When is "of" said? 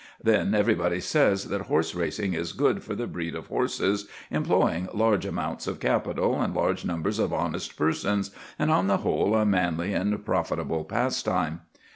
3.35-3.45, 5.67-5.79, 7.19-7.31